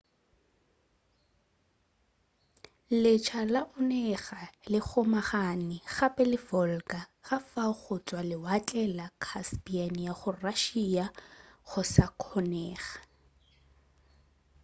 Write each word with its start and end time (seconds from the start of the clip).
letsha 3.03 3.41
la 3.53 3.61
onega 3.79 4.39
le 4.71 4.79
kgomagane 4.87 5.77
gape 5.95 6.23
le 6.31 6.37
volga 6.47 6.99
ka 7.25 7.37
fao 7.49 7.73
go 7.81 7.95
tšwa 8.05 8.21
lewatle 8.29 8.83
la 8.97 9.07
caspian 9.23 9.95
go 10.05 10.05
ya 10.05 10.31
russia 10.43 11.05
go 11.69 11.81
sa 11.93 12.05
kgonega 12.19 12.93